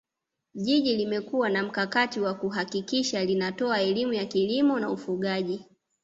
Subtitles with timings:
[0.53, 5.65] Jiji limekuwa na mkakati wa kuhakikisha linatoa elimu ya kilimo na ufugaji